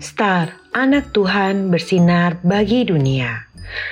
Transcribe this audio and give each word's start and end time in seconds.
Star, 0.00 0.56
anak 0.72 1.12
Tuhan 1.12 1.68
bersinar 1.68 2.40
bagi 2.40 2.88
dunia. 2.88 3.44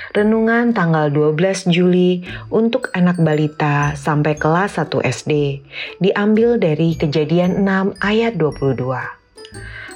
Renungan 0.09 0.73
tanggal 0.73 1.13
12 1.13 1.69
Juli 1.69 2.25
untuk 2.49 2.89
anak 2.97 3.21
balita 3.21 3.93
sampai 3.93 4.33
kelas 4.33 4.81
1 4.81 4.89
SD 5.05 5.61
diambil 6.01 6.57
dari 6.57 6.97
kejadian 6.97 7.61
6 7.61 8.01
ayat 8.01 8.41
22. 8.41 8.89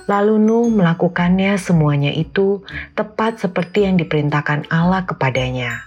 Lalu 0.05 0.35
Nuh 0.37 0.69
melakukannya 0.69 1.57
semuanya 1.57 2.13
itu 2.13 2.61
tepat 2.93 3.41
seperti 3.41 3.89
yang 3.89 3.97
diperintahkan 3.97 4.69
Allah 4.69 5.09
kepadanya. 5.09 5.81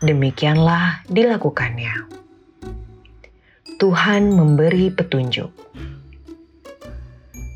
Demikianlah 0.00 1.04
dilakukannya. 1.12 2.08
Tuhan 3.76 4.32
memberi 4.32 4.88
petunjuk. 4.88 5.52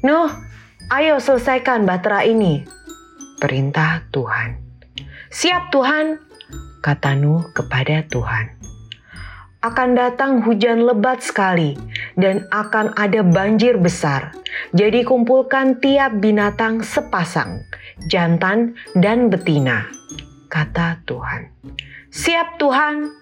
Nuh, 0.05 0.50
ayo 0.91 1.23
selesaikan 1.23 1.87
batera 1.87 2.27
ini. 2.27 2.67
Perintah 3.39 4.05
Tuhan. 4.11 4.59
Siap 5.31 5.71
Tuhan, 5.71 6.19
kata 6.83 7.15
Nuh 7.17 7.47
kepada 7.55 8.03
Tuhan. 8.11 8.59
Akan 9.63 9.95
datang 9.95 10.43
hujan 10.43 10.83
lebat 10.83 11.23
sekali 11.23 11.79
dan 12.19 12.45
akan 12.51 12.93
ada 12.99 13.23
banjir 13.23 13.79
besar. 13.79 14.35
Jadi 14.75 15.07
kumpulkan 15.07 15.79
tiap 15.79 16.19
binatang 16.19 16.83
sepasang, 16.83 17.63
jantan 18.11 18.75
dan 18.99 19.31
betina, 19.31 19.87
kata 20.51 21.07
Tuhan. 21.07 21.55
Siap 22.11 22.59
Tuhan, 22.59 23.15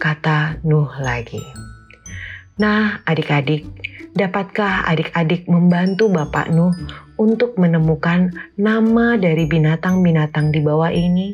kata 0.00 0.64
Nuh 0.64 0.90
lagi. 1.02 1.42
Nah, 2.62 3.02
adik-adik, 3.04 3.66
Dapatkah 4.12 4.84
adik-adik 4.92 5.48
membantu 5.48 6.12
Bapak 6.12 6.52
Nuh 6.52 6.76
untuk 7.16 7.56
menemukan 7.56 8.28
nama 8.60 9.16
dari 9.16 9.48
binatang-binatang 9.48 10.52
di 10.52 10.60
bawah 10.60 10.92
ini? 10.92 11.32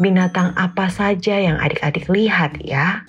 Binatang 0.00 0.56
apa 0.56 0.88
saja 0.88 1.36
yang 1.36 1.60
adik-adik 1.60 2.08
lihat 2.08 2.56
ya? 2.64 3.04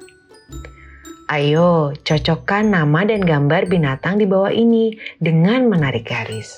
Ayo, 1.31 1.95
cocokkan 2.03 2.67
nama 2.67 3.07
dan 3.07 3.23
gambar 3.23 3.71
binatang 3.71 4.19
di 4.19 4.27
bawah 4.27 4.51
ini 4.51 4.99
dengan 5.23 5.71
menarik 5.71 6.03
garis. 6.03 6.51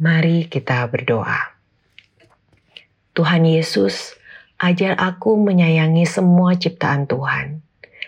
Mari 0.00 0.48
kita 0.48 0.88
berdoa. 0.88 1.60
Tuhan 3.12 3.44
Yesus, 3.44 4.16
ajar 4.56 4.96
aku 4.96 5.36
menyayangi 5.36 6.08
semua 6.08 6.56
ciptaan 6.56 7.04
Tuhan 7.04 7.60